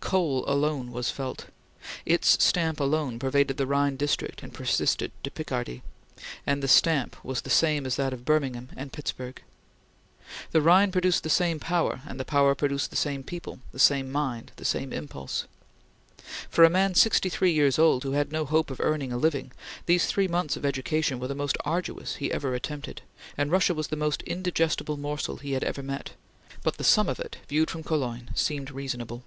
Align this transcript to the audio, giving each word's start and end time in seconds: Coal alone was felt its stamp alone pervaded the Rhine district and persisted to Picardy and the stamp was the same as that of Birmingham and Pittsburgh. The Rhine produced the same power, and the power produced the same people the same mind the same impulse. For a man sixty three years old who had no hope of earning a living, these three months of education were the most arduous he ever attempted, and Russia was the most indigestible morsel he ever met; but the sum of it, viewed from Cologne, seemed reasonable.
Coal 0.00 0.44
alone 0.46 0.90
was 0.92 1.10
felt 1.10 1.46
its 2.06 2.42
stamp 2.44 2.78
alone 2.78 3.18
pervaded 3.18 3.56
the 3.56 3.66
Rhine 3.66 3.96
district 3.96 4.42
and 4.42 4.52
persisted 4.52 5.12
to 5.22 5.30
Picardy 5.30 5.82
and 6.46 6.62
the 6.62 6.68
stamp 6.68 7.22
was 7.24 7.40
the 7.40 7.50
same 7.50 7.84
as 7.86 7.96
that 7.96 8.12
of 8.14 8.24
Birmingham 8.26 8.68
and 8.76 8.92
Pittsburgh. 8.92 9.42
The 10.52 10.60
Rhine 10.62 10.92
produced 10.92 11.22
the 11.22 11.30
same 11.30 11.58
power, 11.58 12.00
and 12.06 12.20
the 12.20 12.24
power 12.26 12.54
produced 12.54 12.90
the 12.90 12.96
same 12.96 13.22
people 13.22 13.60
the 13.72 13.78
same 13.78 14.10
mind 14.10 14.52
the 14.56 14.64
same 14.64 14.92
impulse. 14.92 15.46
For 16.50 16.64
a 16.64 16.70
man 16.70 16.94
sixty 16.94 17.30
three 17.30 17.52
years 17.52 17.78
old 17.78 18.02
who 18.02 18.12
had 18.12 18.30
no 18.30 18.44
hope 18.44 18.70
of 18.70 18.80
earning 18.80 19.12
a 19.12 19.16
living, 19.18 19.52
these 19.86 20.06
three 20.06 20.28
months 20.28 20.56
of 20.56 20.66
education 20.66 21.18
were 21.18 21.28
the 21.28 21.34
most 21.34 21.56
arduous 21.64 22.16
he 22.16 22.30
ever 22.32 22.54
attempted, 22.54 23.02
and 23.38 23.50
Russia 23.50 23.74
was 23.74 23.88
the 23.88 23.96
most 23.96 24.22
indigestible 24.22 24.98
morsel 24.98 25.36
he 25.38 25.56
ever 25.56 25.82
met; 25.82 26.12
but 26.62 26.76
the 26.76 26.84
sum 26.84 27.08
of 27.08 27.18
it, 27.20 27.38
viewed 27.48 27.70
from 27.70 27.82
Cologne, 27.82 28.30
seemed 28.34 28.70
reasonable. 28.70 29.22